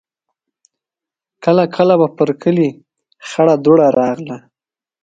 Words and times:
کله 1.43 1.63
کله 1.75 1.95
به 1.99 2.07
پر 2.17 2.29
کلي 2.41 2.69
خړه 3.29 3.55
دوړه 3.63 3.87
راغله. 3.99 4.37